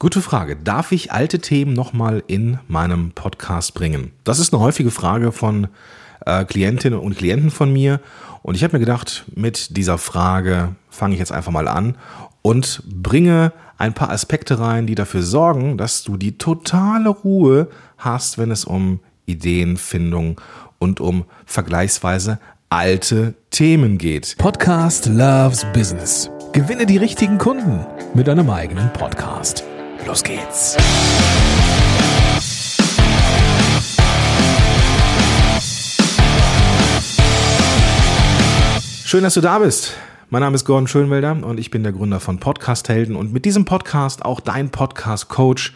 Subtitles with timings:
[0.00, 0.56] Gute Frage.
[0.56, 4.10] Darf ich alte Themen nochmal in meinem Podcast bringen?
[4.24, 5.68] Das ist eine häufige Frage von
[6.26, 8.00] äh, Klientinnen und Klienten von mir.
[8.42, 11.96] Und ich habe mir gedacht, mit dieser Frage fange ich jetzt einfach mal an
[12.42, 18.36] und bringe ein paar Aspekte rein, die dafür sorgen, dass du die totale Ruhe hast,
[18.36, 20.40] wenn es um Ideenfindung
[20.78, 24.36] und um vergleichsweise alte Themen geht.
[24.38, 26.30] Podcast Loves Business.
[26.52, 29.64] Gewinne die richtigen Kunden mit deinem eigenen Podcast.
[30.06, 30.76] Los geht's.
[39.06, 39.94] Schön, dass du da bist.
[40.28, 43.46] Mein Name ist Gordon Schönwelder und ich bin der Gründer von Podcast Helden und mit
[43.46, 45.72] diesem Podcast auch dein Podcast Coach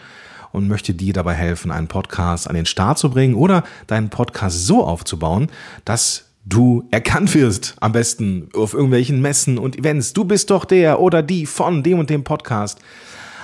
[0.52, 4.66] und möchte dir dabei helfen, einen Podcast an den Start zu bringen oder deinen Podcast
[4.66, 5.48] so aufzubauen,
[5.86, 10.12] dass du erkannt wirst, am besten auf irgendwelchen Messen und Events.
[10.12, 12.78] Du bist doch der oder die von dem und dem Podcast.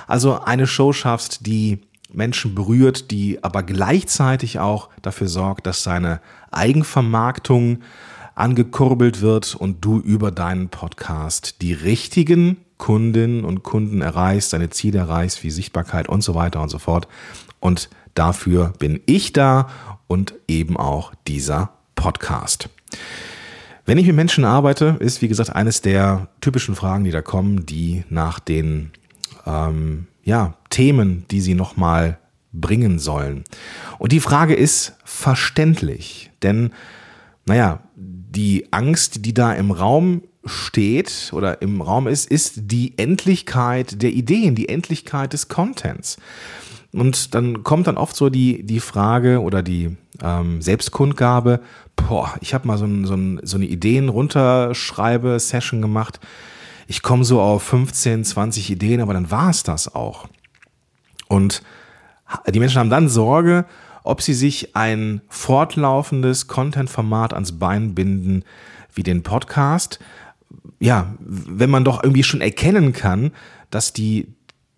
[0.07, 1.79] Also eine Show schaffst, die
[2.13, 6.21] Menschen berührt, die aber gleichzeitig auch dafür sorgt, dass seine
[6.51, 7.79] Eigenvermarktung
[8.35, 14.99] angekurbelt wird und du über deinen Podcast die richtigen Kundinnen und Kunden erreichst, deine Ziele
[14.99, 17.07] erreichst, wie Sichtbarkeit und so weiter und so fort.
[17.59, 19.69] Und dafür bin ich da
[20.07, 22.69] und eben auch dieser Podcast.
[23.85, 27.65] Wenn ich mit Menschen arbeite, ist wie gesagt eines der typischen Fragen, die da kommen,
[27.65, 28.91] die nach den
[29.45, 32.17] ähm, ja, Themen, die sie nochmal
[32.51, 33.43] bringen sollen.
[33.99, 36.71] Und die Frage ist verständlich, denn
[37.45, 44.01] naja, die Angst, die da im Raum steht oder im Raum ist, ist die Endlichkeit
[44.01, 46.17] der Ideen, die Endlichkeit des Contents.
[46.91, 51.59] Und dann kommt dann oft so die, die Frage oder die ähm, Selbstkundgabe,
[51.95, 56.19] boah, ich habe mal so, ein, so, ein, so eine Ideen-Runterschreibe-Session gemacht
[56.87, 60.27] ich komme so auf 15, 20 Ideen, aber dann war es das auch.
[61.27, 61.63] Und
[62.47, 63.65] die Menschen haben dann Sorge,
[64.03, 68.43] ob sie sich ein fortlaufendes Content-Format ans Bein binden,
[68.93, 69.99] wie den Podcast.
[70.79, 73.31] Ja, wenn man doch irgendwie schon erkennen kann,
[73.71, 74.27] dass die,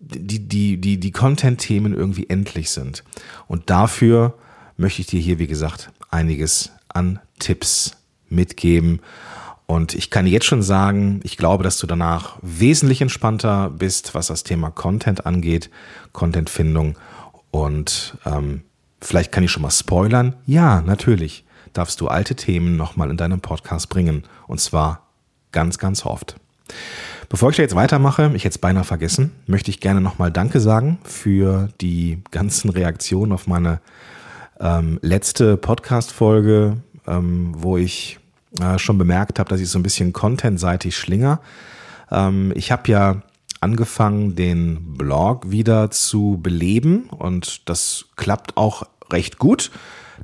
[0.00, 3.04] die, die, die, die Content-Themen irgendwie endlich sind.
[3.46, 4.34] Und dafür
[4.78, 7.96] möchte ich dir hier, wie gesagt, einiges an Tipps
[8.30, 9.00] mitgeben
[9.70, 14.28] und ich kann jetzt schon sagen, ich glaube, dass du danach wesentlich entspannter bist, was
[14.28, 15.68] das Thema Content angeht,
[16.12, 16.96] Contentfindung.
[17.50, 18.62] Und ähm,
[19.02, 20.34] vielleicht kann ich schon mal spoilern.
[20.46, 24.24] Ja, natürlich darfst du alte Themen nochmal in deinem Podcast bringen.
[24.46, 25.06] Und zwar
[25.52, 26.36] ganz, ganz oft.
[27.28, 30.98] Bevor ich da jetzt weitermache, ich jetzt beinahe vergessen, möchte ich gerne nochmal Danke sagen
[31.04, 33.82] für die ganzen Reaktionen auf meine
[34.60, 38.18] ähm, letzte Podcast-Folge, ähm, wo ich
[38.60, 41.40] äh, schon bemerkt habe, dass ich so ein bisschen contentseitig schlinger.
[42.10, 43.22] Ähm, ich habe ja
[43.60, 49.70] angefangen, den Blog wieder zu beleben und das klappt auch recht gut.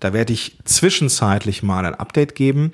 [0.01, 2.73] Da werde ich zwischenzeitlich mal ein Update geben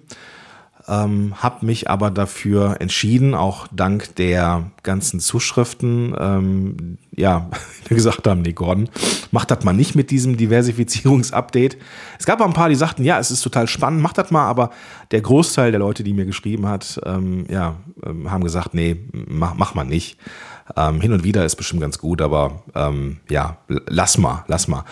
[0.90, 7.48] ähm, habe mich aber dafür entschieden, auch dank der ganzen Zuschriften, ähm, ja,
[7.88, 8.88] die gesagt haben, nee, Gordon,
[9.30, 11.78] mach das mal nicht mit diesem Diversifizierungsupdate.
[12.18, 14.46] Es gab auch ein paar, die sagten, ja, es ist total spannend, mach das mal,
[14.46, 14.70] aber
[15.12, 19.54] der Großteil der Leute, die mir geschrieben hat, ähm, ja, ähm, haben gesagt, nee, mach,
[19.54, 20.18] mach mal nicht.
[20.76, 24.84] Ähm, hin und wieder ist bestimmt ganz gut, aber ähm, ja, lass mal, lass mal.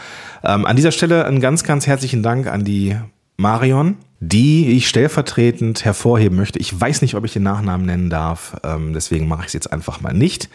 [0.42, 2.96] Ähm, an dieser Stelle einen ganz, ganz herzlichen Dank an die
[3.38, 6.58] Marion, die ich stellvertretend hervorheben möchte.
[6.58, 9.72] Ich weiß nicht, ob ich den Nachnamen nennen darf, ähm, deswegen mache ich es jetzt
[9.72, 10.50] einfach mal nicht.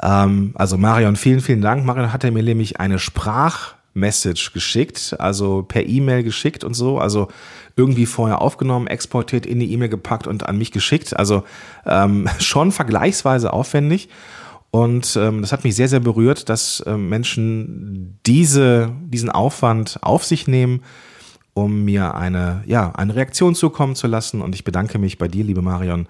[0.00, 1.84] Ähm, also Marion, vielen, vielen Dank.
[1.84, 7.26] Marion hatte mir nämlich eine Sprachmessage geschickt, also per E-Mail geschickt und so, also
[7.76, 11.16] irgendwie vorher aufgenommen, exportiert, in die E-Mail gepackt und an mich geschickt.
[11.16, 11.42] Also
[11.84, 14.08] ähm, schon vergleichsweise aufwendig.
[14.70, 20.24] Und ähm, das hat mich sehr, sehr berührt, dass ähm, Menschen diese, diesen Aufwand auf
[20.24, 20.82] sich nehmen,
[21.54, 24.42] um mir eine, ja, eine Reaktion zukommen zu lassen.
[24.42, 26.06] Und ich bedanke mich bei dir, liebe Marion,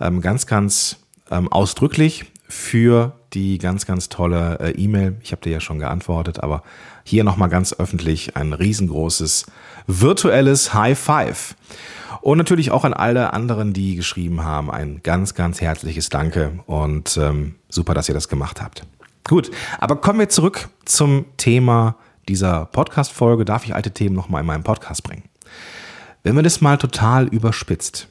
[0.00, 0.96] ähm, ganz, ganz
[1.30, 5.16] ähm, ausdrücklich für die ganz, ganz tolle äh, E-Mail.
[5.22, 6.64] Ich habe dir ja schon geantwortet, aber
[7.04, 9.46] hier nochmal ganz öffentlich ein riesengroßes
[9.86, 11.54] virtuelles High Five.
[12.20, 17.16] Und natürlich auch an alle anderen, die geschrieben haben, ein ganz, ganz herzliches Danke und
[17.16, 18.84] ähm, super, dass ihr das gemacht habt.
[19.26, 21.94] Gut, aber kommen wir zurück zum Thema
[22.28, 25.24] dieser Podcast-Folge darf ich alte Themen nochmal in meinem Podcast bringen.
[26.22, 28.08] Wenn man das mal total überspitzt,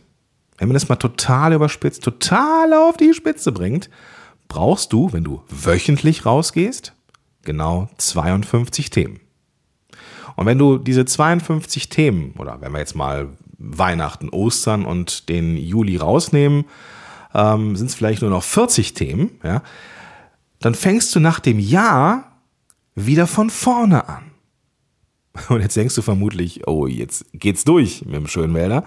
[0.57, 3.89] wenn man das mal total überspitzt, total auf die Spitze bringt,
[4.47, 6.93] brauchst du, wenn du wöchentlich rausgehst,
[7.43, 9.19] genau 52 Themen.
[10.35, 15.57] Und wenn du diese 52 Themen, oder wenn wir jetzt mal Weihnachten, Ostern und den
[15.57, 16.65] Juli rausnehmen,
[17.33, 19.61] ähm, sind es vielleicht nur noch 40 Themen, ja,
[20.59, 22.28] dann fängst du nach dem Jahr
[22.95, 24.31] wieder von vorne an.
[25.49, 28.85] Und jetzt denkst du vermutlich, oh, jetzt geht's durch mit dem Schönwälder.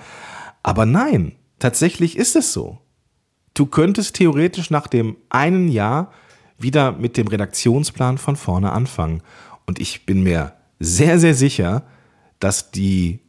[0.63, 2.79] Aber nein, tatsächlich ist es so.
[3.55, 6.13] Du könntest theoretisch nach dem einen Jahr
[6.59, 9.23] wieder mit dem Redaktionsplan von vorne anfangen.
[9.67, 11.85] Und ich bin mir sehr, sehr sicher,
[12.41, 13.21] dass die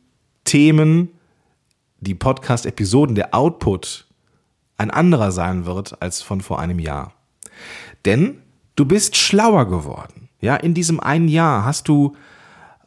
[0.44, 1.10] Themen,
[2.00, 4.08] die Podcast-Episoden, der Output
[4.78, 7.14] ein anderer sein wird als von vor einem Jahr.
[8.06, 8.42] Denn
[8.76, 10.23] du bist schlauer geworden.
[10.44, 12.18] Ja, in diesem einen Jahr hast du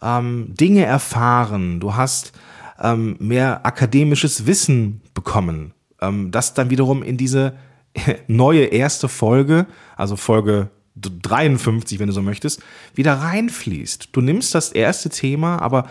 [0.02, 2.32] ähm, Dinge erfahren, du hast
[2.78, 5.72] ähm, mehr akademisches Wissen bekommen,
[6.02, 7.54] ähm, das dann wiederum in diese
[8.26, 9.66] neue erste Folge,
[9.96, 12.62] also Folge 53, wenn du so möchtest,
[12.94, 14.10] wieder reinfließt.
[14.12, 15.88] Du nimmst das erste Thema, aber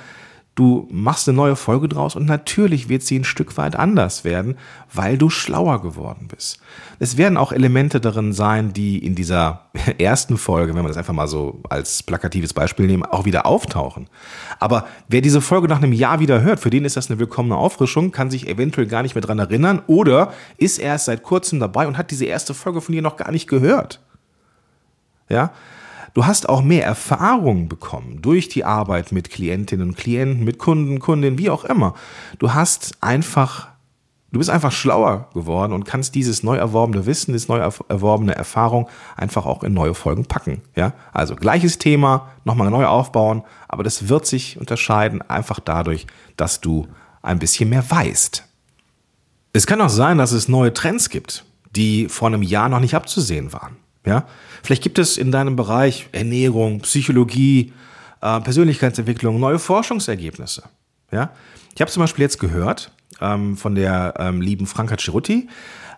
[0.55, 4.55] Du machst eine neue Folge draus und natürlich wird sie ein Stück weit anders werden,
[4.93, 6.61] weil du schlauer geworden bist.
[6.97, 9.65] Es werden auch Elemente darin sein, die in dieser
[9.97, 14.07] ersten Folge, wenn man das einfach mal so als plakatives Beispiel nehmen, auch wieder auftauchen.
[14.57, 17.57] Aber wer diese Folge nach einem Jahr wieder hört, für den ist das eine willkommene
[17.57, 21.85] Auffrischung, kann sich eventuell gar nicht mehr dran erinnern oder ist erst seit kurzem dabei
[21.85, 23.99] und hat diese erste Folge von dir noch gar nicht gehört.
[25.27, 25.51] Ja,
[26.15, 30.99] Du hast auch mehr Erfahrung bekommen durch die Arbeit mit Klientinnen und Klienten, mit Kunden,
[30.99, 31.93] Kundinnen, wie auch immer.
[32.39, 33.67] Du hast einfach,
[34.31, 38.87] du bist einfach schlauer geworden und kannst dieses neu erworbene Wissen, diese neu erworbene Erfahrung
[39.17, 40.61] einfach auch in neue Folgen packen.
[40.73, 46.07] Ja, also gleiches Thema, nochmal neu aufbauen, aber das wird sich unterscheiden einfach dadurch,
[46.37, 46.87] dass du
[47.23, 48.45] ein bisschen mehr weißt.
[49.51, 51.43] Es kann auch sein, dass es neue Trends gibt,
[51.75, 53.75] die vor einem Jahr noch nicht abzusehen waren.
[54.05, 54.27] Ja,
[54.63, 57.73] vielleicht gibt es in deinem Bereich Ernährung, Psychologie,
[58.21, 60.63] äh, Persönlichkeitsentwicklung neue Forschungsergebnisse.
[61.11, 61.31] Ja,
[61.73, 62.91] ich habe zum Beispiel jetzt gehört
[63.21, 65.49] ähm, von der ähm, lieben Franka Cirutti,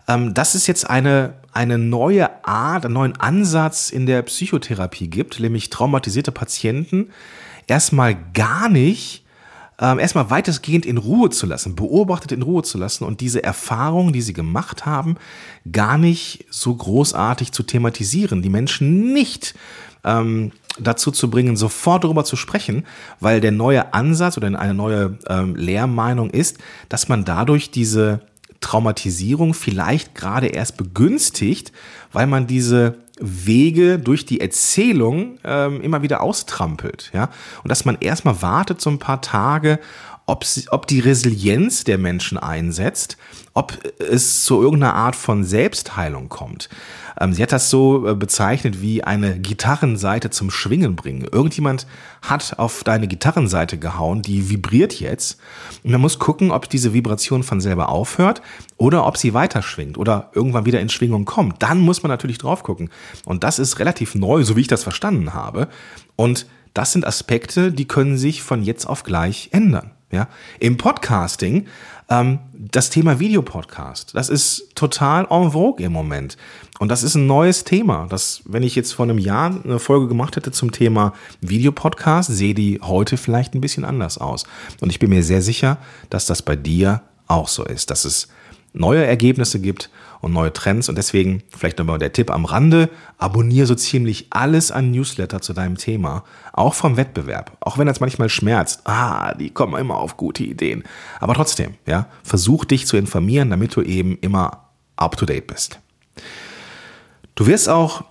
[0.08, 5.40] ähm, dass es jetzt eine eine neue Art, einen neuen Ansatz in der Psychotherapie gibt,
[5.40, 7.10] nämlich traumatisierte Patienten
[7.66, 9.26] erstmal gar nicht
[9.80, 14.14] ähm, erstmal weitestgehend in Ruhe zu lassen, beobachtet in Ruhe zu lassen und diese Erfahrungen,
[14.14, 15.18] die sie gemacht haben,
[15.72, 19.54] gar nicht so großartig zu thematisieren, die Menschen nicht
[20.04, 22.86] ähm, dazu zu bringen, sofort darüber zu sprechen,
[23.20, 26.58] weil der neue Ansatz oder eine neue ähm, Lehrmeinung ist,
[26.90, 28.22] dass man dadurch diese
[28.62, 31.72] Traumatisierung vielleicht gerade erst begünstigt,
[32.12, 37.30] weil man diese Wege durch die Erzählung ähm, immer wieder austrampelt, ja,
[37.64, 39.80] und dass man erstmal wartet so ein paar Tage,
[40.28, 43.18] ob, sie, ob die Resilienz der Menschen einsetzt,
[43.54, 46.70] ob es zu irgendeiner Art von Selbstheilung kommt.
[47.20, 51.26] Ähm, sie hat das so äh, bezeichnet wie eine Gitarrenseite zum Schwingen bringen.
[51.32, 51.88] Irgendjemand
[52.22, 55.40] hat auf deine Gitarrenseite gehauen, die vibriert jetzt.
[55.84, 58.42] Und man muss gucken, ob diese Vibration von selber aufhört
[58.76, 61.64] oder ob sie weiter schwingt oder irgendwann wieder in Schwingung kommt.
[61.64, 62.90] Dann muss man natürlich drauf gucken.
[63.24, 65.70] Und das ist relativ neu, so wie ich das verstanden habe.
[66.18, 69.92] Und das sind Aspekte, die können sich von jetzt auf gleich ändern.
[70.10, 71.68] Ja, im Podcasting
[72.10, 76.38] ähm, das Thema Videopodcast, das ist total en vogue im Moment.
[76.80, 78.08] Und das ist ein neues Thema.
[78.10, 82.54] Das, wenn ich jetzt vor einem Jahr eine Folge gemacht hätte zum Thema Videopodcast, sehe
[82.54, 84.46] die heute vielleicht ein bisschen anders aus.
[84.80, 85.78] Und ich bin mir sehr sicher,
[86.10, 88.30] dass das bei dir auch so ist, dass es
[88.80, 89.90] neue Ergebnisse gibt
[90.22, 90.90] und neue Trends.
[90.90, 95.54] Und deswegen vielleicht nochmal der Tipp am Rande, abonniere so ziemlich alles an Newsletter zu
[95.54, 97.58] deinem Thema, auch vom Wettbewerb.
[97.60, 100.84] Auch wenn das manchmal schmerzt, ah, die kommen immer auf gute Ideen.
[101.20, 105.80] Aber trotzdem, ja, versuch dich zu informieren, damit du eben immer up to date bist.
[107.36, 108.04] Du wirst auch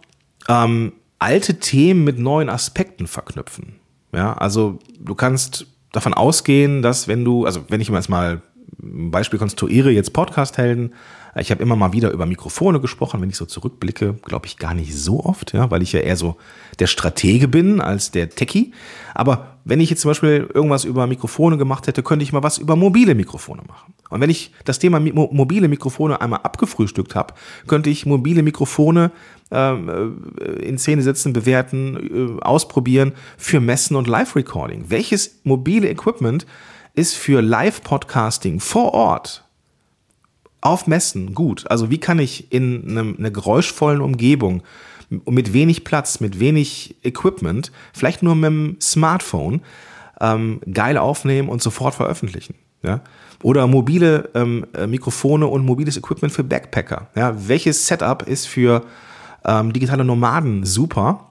[0.49, 3.77] ähm, alte Themen mit neuen Aspekten verknüpfen.
[4.13, 8.43] Ja, also du kannst davon ausgehen, dass wenn du, also wenn ich jetzt mal
[9.11, 10.93] Beispiel konstruiere, jetzt Podcast-Helden,
[11.39, 14.73] ich habe immer mal wieder über Mikrofone gesprochen, wenn ich so zurückblicke, glaube ich gar
[14.73, 16.37] nicht so oft, ja, weil ich ja eher so
[16.79, 18.73] der Stratege bin als der Techie.
[19.15, 22.57] Aber wenn ich jetzt zum Beispiel irgendwas über Mikrofone gemacht hätte, könnte ich mal was
[22.57, 23.93] über mobile Mikrofone machen.
[24.09, 27.35] Und wenn ich das Thema mobile Mikrofone einmal abgefrühstückt habe,
[27.67, 29.11] könnte ich mobile Mikrofone
[29.51, 34.87] ähm, äh, in Szene setzen, bewerten, äh, ausprobieren für Messen und Live-Recording.
[34.89, 36.47] Welches mobile Equipment
[36.97, 39.45] ist für Live-Podcasting vor Ort
[40.63, 41.71] auf Messen gut.
[41.71, 44.63] Also wie kann ich in einem, einer geräuschvollen Umgebung
[45.09, 49.61] mit wenig Platz, mit wenig Equipment, vielleicht nur mit dem Smartphone,
[50.21, 52.55] ähm, geil aufnehmen und sofort veröffentlichen.
[52.83, 53.03] Ja?
[53.43, 57.09] Oder mobile ähm, äh, Mikrofone und mobiles Equipment für Backpacker.
[57.15, 57.37] Ja?
[57.47, 58.83] Welches Setup ist für
[59.45, 61.27] ähm, digitale Nomaden super?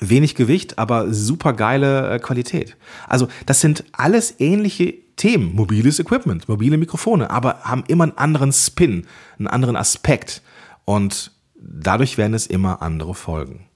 [0.00, 2.76] Wenig Gewicht, aber super geile äh, Qualität.
[3.08, 8.52] Also das sind alles ähnliche Themen, mobiles Equipment, mobile Mikrofone, aber haben immer einen anderen
[8.52, 9.06] Spin,
[9.38, 10.42] einen anderen Aspekt.
[10.84, 13.66] Und dadurch werden es immer andere Folgen.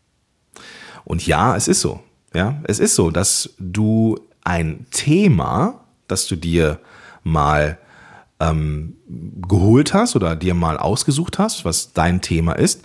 [1.05, 2.01] Und ja, es ist so.
[2.35, 6.81] Ja, es ist so, dass du ein Thema, das du dir
[7.23, 7.79] mal
[8.41, 8.97] ähm,
[9.47, 12.85] geholt hast oder dir mal ausgesucht hast, was dein Thema ist,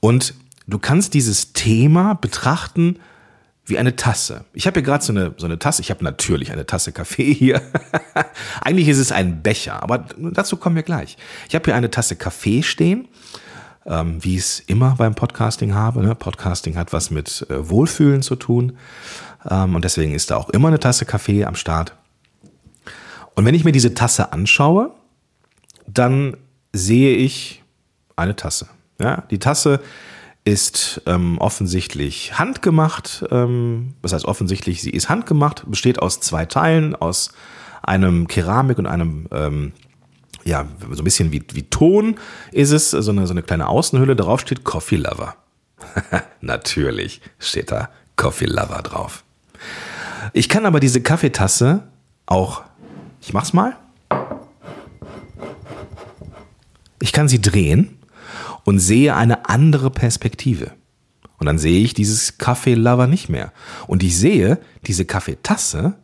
[0.00, 0.34] und
[0.66, 2.98] du kannst dieses Thema betrachten
[3.64, 4.44] wie eine Tasse.
[4.54, 5.82] Ich habe hier gerade so eine, so eine Tasse.
[5.82, 7.62] Ich habe natürlich eine Tasse Kaffee hier.
[8.60, 11.16] Eigentlich ist es ein Becher, aber dazu kommen wir gleich.
[11.48, 13.08] Ich habe hier eine Tasse Kaffee stehen
[13.86, 16.02] ähm, wie ich es immer beim Podcasting habe.
[16.02, 16.14] Ne?
[16.14, 18.76] Podcasting hat was mit äh, Wohlfühlen zu tun
[19.48, 21.94] ähm, und deswegen ist da auch immer eine Tasse Kaffee am Start.
[23.34, 24.92] Und wenn ich mir diese Tasse anschaue,
[25.86, 26.36] dann
[26.72, 27.62] sehe ich
[28.16, 28.68] eine Tasse.
[28.98, 29.22] Ja?
[29.30, 29.80] Die Tasse
[30.44, 33.24] ist ähm, offensichtlich handgemacht.
[33.30, 34.82] Ähm, was heißt offensichtlich?
[34.82, 37.32] Sie ist handgemacht, besteht aus zwei Teilen, aus
[37.82, 39.72] einem Keramik und einem ähm,
[40.44, 42.16] ja, so ein bisschen wie, wie Ton
[42.50, 45.36] ist es, so eine, so eine kleine Außenhülle, darauf steht Coffee Lover.
[46.40, 49.24] Natürlich steht da Coffee Lover drauf.
[50.32, 51.84] Ich kann aber diese Kaffeetasse
[52.26, 52.62] auch,
[53.20, 53.76] ich mach's mal.
[57.00, 57.98] Ich kann sie drehen
[58.64, 60.72] und sehe eine andere Perspektive.
[61.38, 63.52] Und dann sehe ich dieses Kaffee-Lover nicht mehr.
[63.88, 65.94] Und ich sehe, diese Kaffeetasse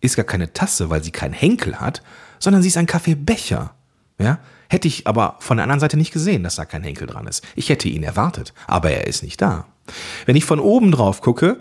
[0.00, 2.02] ist gar keine Tasse, weil sie keinen Henkel hat,
[2.38, 3.74] sondern sie ist ein Kaffeebecher.
[4.18, 4.38] Ja?
[4.68, 7.44] Hätte ich aber von der anderen Seite nicht gesehen, dass da kein Henkel dran ist.
[7.54, 9.66] Ich hätte ihn erwartet, aber er ist nicht da.
[10.24, 11.60] Wenn ich von oben drauf gucke,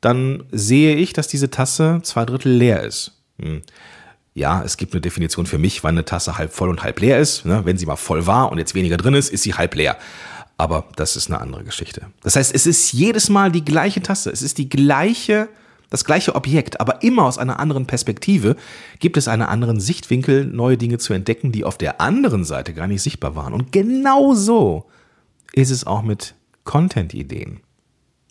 [0.00, 3.20] dann sehe ich, dass diese Tasse zwei Drittel leer ist.
[3.40, 3.62] Hm.
[4.38, 7.18] Ja, es gibt eine Definition für mich, wann eine Tasse halb voll und halb leer
[7.18, 7.44] ist.
[7.44, 7.62] Ne?
[7.64, 9.96] Wenn sie mal voll war und jetzt weniger drin ist, ist sie halb leer.
[10.56, 12.02] Aber das ist eine andere Geschichte.
[12.22, 14.30] Das heißt, es ist jedes Mal die gleiche Tasse.
[14.30, 15.48] Es ist die gleiche
[15.90, 18.56] das gleiche Objekt, aber immer aus einer anderen Perspektive,
[18.98, 22.86] gibt es einen anderen Sichtwinkel, neue Dinge zu entdecken, die auf der anderen Seite gar
[22.86, 23.54] nicht sichtbar waren.
[23.54, 24.84] Und genau so
[25.54, 27.60] ist es auch mit Content-Ideen.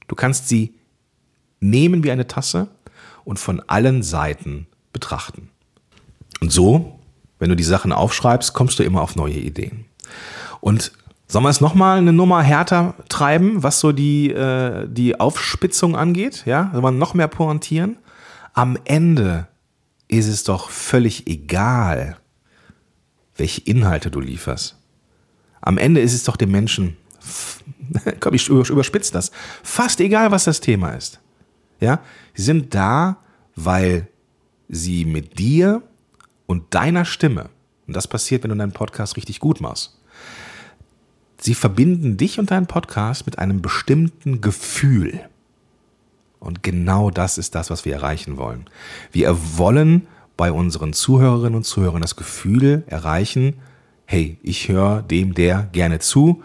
[0.07, 0.75] Du kannst sie
[1.59, 2.67] nehmen wie eine Tasse
[3.23, 5.49] und von allen Seiten betrachten.
[6.39, 6.99] Und so,
[7.39, 9.85] wenn du die Sachen aufschreibst, kommst du immer auf neue Ideen.
[10.61, 10.91] Und
[11.29, 16.43] Sollen wir es nochmal eine Nummer härter treiben, was so die, äh, die Aufspitzung angeht?
[16.45, 17.97] Ja, sollen wir noch mehr pointieren?
[18.53, 19.47] Am Ende
[20.07, 22.17] ist es doch völlig egal,
[23.35, 24.77] welche Inhalte du lieferst.
[25.59, 26.95] Am Ende ist es doch dem Menschen,
[28.21, 29.31] komm, ich überspitze das,
[29.63, 31.19] fast egal, was das Thema ist.
[31.81, 31.99] Ja,
[32.35, 33.17] sie sind da,
[33.55, 34.07] weil
[34.69, 35.83] sie mit dir
[36.47, 37.49] und deiner Stimme,
[37.85, 39.93] und das passiert, wenn du deinen Podcast richtig gut machst,
[41.39, 45.21] Sie verbinden dich und deinen Podcast mit einem bestimmten Gefühl.
[46.39, 48.65] Und genau das ist das, was wir erreichen wollen.
[49.11, 53.55] Wir wollen bei unseren Zuhörerinnen und Zuhörern das Gefühl erreichen,
[54.05, 56.43] hey, ich höre dem der gerne zu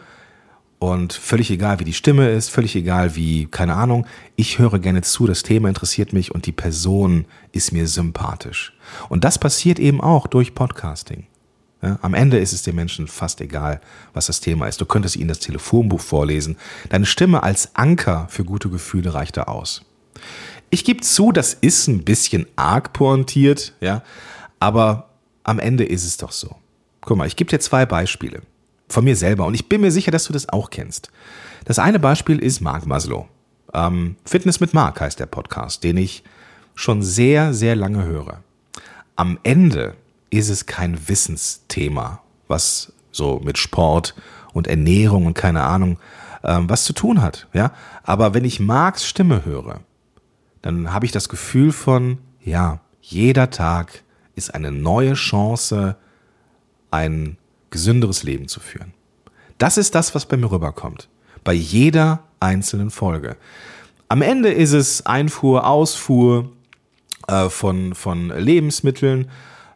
[0.82, 5.02] und völlig egal, wie die Stimme ist, völlig egal, wie, keine Ahnung, ich höre gerne
[5.02, 8.76] zu, das Thema interessiert mich und die Person ist mir sympathisch.
[9.08, 11.28] Und das passiert eben auch durch Podcasting.
[11.82, 13.80] Ja, am Ende ist es den Menschen fast egal,
[14.12, 14.80] was das Thema ist.
[14.80, 16.56] Du könntest ihnen das Telefonbuch vorlesen.
[16.88, 19.82] Deine Stimme als Anker für gute Gefühle reicht da aus.
[20.70, 24.02] Ich gebe zu, das ist ein bisschen arg pointiert, ja,
[24.58, 25.10] aber
[25.44, 26.56] am Ende ist es doch so.
[27.02, 28.42] Guck mal, ich gebe dir zwei Beispiele
[28.92, 31.10] von mir selber und ich bin mir sicher, dass du das auch kennst.
[31.64, 33.28] Das eine Beispiel ist Mark Maslow.
[33.72, 36.22] Ähm, Fitness mit Mark heißt der Podcast, den ich
[36.74, 38.42] schon sehr, sehr lange höre.
[39.16, 39.94] Am Ende
[40.30, 44.14] ist es kein Wissensthema, was so mit Sport
[44.52, 45.98] und Ernährung und keine Ahnung
[46.44, 47.48] ähm, was zu tun hat.
[47.52, 47.72] Ja,
[48.02, 49.80] aber wenn ich Marx Stimme höre,
[50.60, 54.02] dann habe ich das Gefühl von ja, jeder Tag
[54.34, 55.96] ist eine neue Chance,
[56.90, 57.36] ein
[57.72, 58.94] gesünderes Leben zu führen.
[59.58, 61.08] Das ist das, was bei mir rüberkommt.
[61.42, 63.36] Bei jeder einzelnen Folge.
[64.08, 66.52] Am Ende ist es Einfuhr, Ausfuhr
[67.26, 69.28] äh, von, von Lebensmitteln,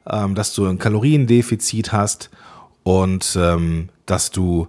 [0.09, 2.31] ähm, dass du ein Kaloriendefizit hast
[2.83, 4.69] und ähm, dass du,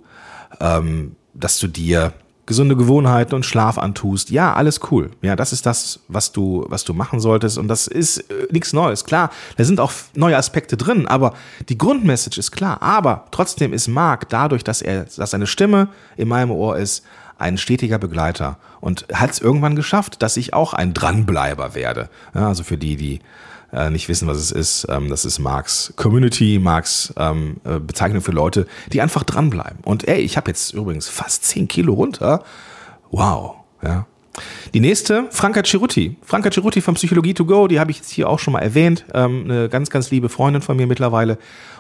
[0.60, 2.14] ähm, dass du dir
[2.48, 4.32] gesunde Gewohnheiten und Schlaf antust.
[4.32, 5.12] Ja, alles cool.
[5.22, 7.60] Ja, das ist das, was du, was du machen solltest.
[7.60, 9.04] Und das ist äh, nichts Neues.
[9.04, 11.34] Klar, da sind auch neue Aspekte drin, aber
[11.70, 12.82] die Grundmessage ist klar.
[12.82, 17.04] Aber trotzdem ist Marc dadurch, dass er, dass seine Stimme in meinem Ohr ist,
[17.38, 22.10] ein stetiger Begleiter und hat es irgendwann geschafft, dass ich auch ein Dranbleiber werde.
[22.34, 23.20] Ja, also für die, die
[23.72, 28.22] äh, nicht wissen, was es ist, ähm, das ist Marks Community, Marks ähm, äh, Bezeichnung
[28.22, 29.80] für Leute, die einfach dranbleiben.
[29.84, 32.44] Und ey, ich habe jetzt übrigens fast 10 Kilo runter.
[33.12, 34.06] Wow, ja.
[34.74, 36.16] Die nächste, Franka Cerutti.
[36.22, 39.06] Franka Cerutti von Psychologie to go, die habe ich jetzt hier auch schon mal erwähnt.
[39.14, 41.38] Ähm, eine ganz, ganz liebe Freundin von mir mittlerweile.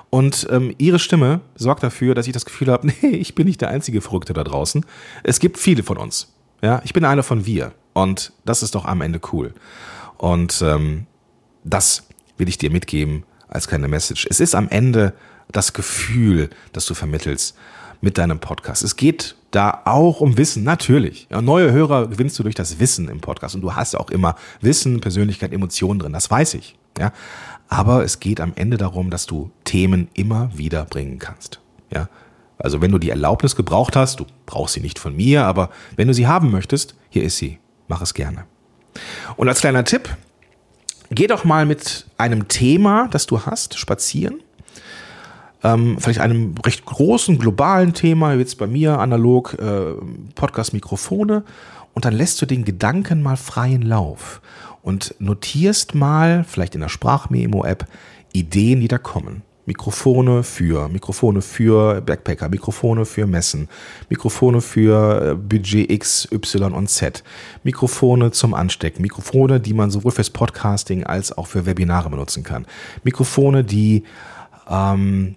[0.09, 3.61] Und ähm, ihre Stimme sorgt dafür, dass ich das Gefühl habe, nee, ich bin nicht
[3.61, 4.85] der einzige Verrückte da draußen.
[5.23, 6.33] Es gibt viele von uns.
[6.61, 7.73] Ja, ich bin einer von wir.
[7.93, 9.53] Und das ist doch am Ende cool.
[10.17, 11.05] Und ähm,
[11.69, 12.03] das
[12.37, 14.27] will ich dir mitgeben als kleine Message.
[14.29, 15.13] Es ist am Ende
[15.51, 17.55] das Gefühl, das du vermittelst
[18.01, 18.83] mit deinem Podcast.
[18.83, 21.27] Es geht da auch um Wissen, natürlich.
[21.31, 24.35] Ja, neue Hörer gewinnst du durch das Wissen im Podcast und du hast auch immer
[24.61, 26.77] Wissen, Persönlichkeit, Emotionen drin, das weiß ich.
[26.97, 27.11] Ja,
[27.69, 31.59] aber es geht am Ende darum, dass du Themen immer wieder bringen kannst.
[31.91, 32.09] Ja,
[32.57, 36.07] also wenn du die Erlaubnis gebraucht hast, du brauchst sie nicht von mir, aber wenn
[36.07, 37.59] du sie haben möchtest, hier ist sie.
[37.87, 38.45] Mach es gerne.
[39.37, 40.09] Und als kleiner Tipp,
[41.09, 44.41] geh doch mal mit einem Thema, das du hast, spazieren
[45.63, 49.93] ähm, vielleicht einem recht großen globalen Thema, jetzt bei mir analog äh,
[50.35, 51.43] Podcast-Mikrofone,
[51.93, 54.41] und dann lässt du den Gedanken mal freien Lauf
[54.83, 57.87] und notierst mal, vielleicht in der Sprachmemo-App,
[58.33, 59.41] Ideen, die da kommen.
[59.67, 63.67] Mikrofone für, Mikrofone für Backpacker, Mikrofone für Messen,
[64.09, 67.23] Mikrofone für äh, Budget X, Y und Z,
[67.63, 72.65] Mikrofone zum Anstecken, Mikrofone, die man sowohl fürs Podcasting als auch für Webinare benutzen kann,
[73.03, 74.03] Mikrofone, die
[74.69, 75.35] ähm,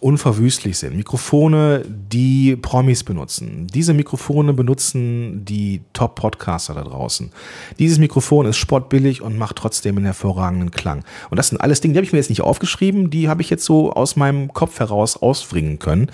[0.00, 0.96] unverwüstlich sind.
[0.96, 3.66] Mikrofone, die Promis benutzen.
[3.66, 7.30] Diese Mikrofone benutzen die Top-Podcaster da draußen.
[7.78, 11.04] Dieses Mikrofon ist sportbillig und macht trotzdem einen hervorragenden Klang.
[11.30, 13.50] Und das sind alles Dinge, die habe ich mir jetzt nicht aufgeschrieben, die habe ich
[13.50, 16.10] jetzt so aus meinem Kopf heraus ausbringen können.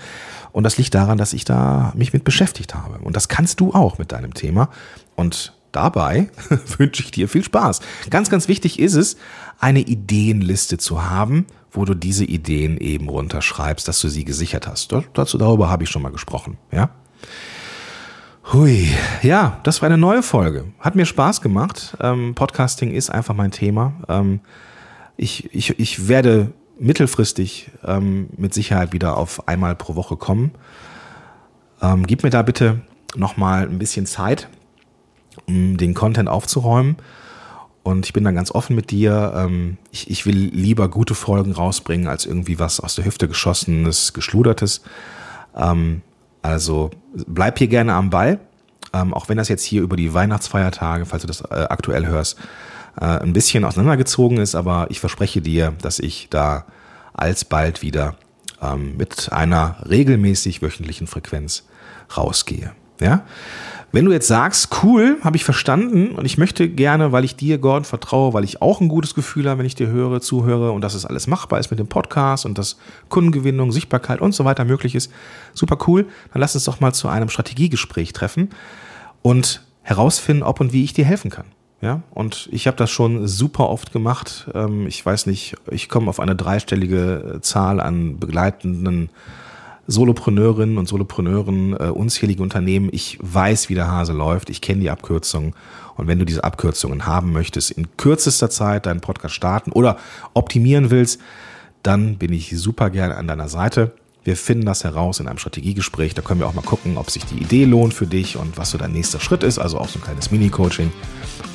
[0.51, 2.99] Und das liegt daran, dass ich da mich mit beschäftigt habe.
[3.03, 4.69] Und das kannst du auch mit deinem Thema.
[5.15, 6.29] Und dabei
[6.77, 7.81] wünsche ich dir viel Spaß.
[8.09, 9.17] Ganz, ganz wichtig ist es,
[9.59, 14.93] eine Ideenliste zu haben wo du diese Ideen eben runterschreibst, dass du sie gesichert hast.
[15.13, 16.89] dazu darüber habe ich schon mal gesprochen, ja?
[18.53, 18.87] Hui,
[19.23, 20.65] ja, das war eine neue Folge.
[20.79, 21.97] Hat mir Spaß gemacht.
[21.99, 23.93] Ähm, Podcasting ist einfach mein Thema.
[24.07, 24.39] Ähm,
[25.17, 30.51] ich, ich, ich werde mittelfristig ähm, mit Sicherheit wieder auf einmal pro Woche kommen.
[31.81, 32.81] Ähm, gib mir da bitte
[33.15, 34.47] nochmal ein bisschen Zeit,
[35.47, 36.97] um den Content aufzuräumen.
[37.85, 39.31] Und ich bin da ganz offen mit dir.
[39.35, 44.13] Ähm, ich, ich will lieber gute Folgen rausbringen, als irgendwie was aus der Hüfte geschossenes,
[44.13, 44.81] geschludertes.
[45.55, 46.01] Ähm,
[46.41, 48.39] also bleib hier gerne am Ball.
[48.91, 52.39] Ähm, auch wenn das jetzt hier über die Weihnachtsfeiertage, falls du das äh, aktuell hörst,
[52.99, 54.55] äh, ein bisschen auseinandergezogen ist.
[54.55, 56.65] Aber ich verspreche dir, dass ich da
[57.13, 58.15] alsbald wieder
[58.97, 61.65] mit einer regelmäßig wöchentlichen Frequenz
[62.17, 62.71] rausgehe.
[62.99, 63.25] Ja?
[63.95, 67.59] Wenn du jetzt sagst, cool, habe ich verstanden und ich möchte gerne, weil ich dir,
[67.59, 70.81] Gordon, vertraue, weil ich auch ein gutes Gefühl habe, wenn ich dir höre, zuhöre und
[70.81, 72.77] dass es alles machbar ist mit dem Podcast und dass
[73.07, 75.13] Kundengewinnung, Sichtbarkeit und so weiter möglich ist,
[75.53, 78.49] super cool, dann lass uns doch mal zu einem Strategiegespräch treffen
[79.21, 81.45] und herausfinden, ob und wie ich dir helfen kann.
[81.79, 84.49] Ja, und ich habe das schon super oft gemacht.
[84.53, 89.09] Ähm, ich weiß nicht, ich komme auf eine dreistellige Zahl an begleitenden
[89.87, 92.89] Solopreneurinnen und Solopreneuren, äh, unzählige Unternehmen.
[92.91, 94.49] Ich weiß, wie der Hase läuft.
[94.49, 95.53] Ich kenne die Abkürzungen.
[95.95, 99.97] Und wenn du diese Abkürzungen haben möchtest, in kürzester Zeit deinen Podcast starten oder
[100.33, 101.21] optimieren willst,
[101.83, 103.93] dann bin ich super gerne an deiner Seite.
[104.23, 106.15] Wir finden das heraus in einem Strategiegespräch.
[106.15, 108.71] Da können wir auch mal gucken, ob sich die Idee lohnt für dich und was
[108.71, 109.59] so dein nächster Schritt ist.
[109.59, 110.91] Also auch so ein kleines Mini-Coaching.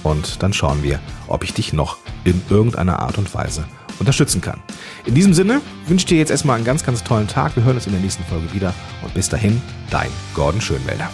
[0.05, 3.64] Und dann schauen wir, ob ich dich noch in irgendeiner Art und Weise
[4.01, 4.61] unterstützen kann.
[5.07, 7.55] In diesem Sinne wünsche ich dir jetzt erstmal einen ganz, ganz tollen Tag.
[7.57, 11.09] Wir hören uns in der nächsten Folge wieder und bis dahin, dein Gordon Schönwälder.